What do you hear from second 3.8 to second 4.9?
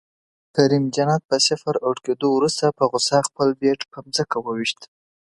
په ځمکه وویشت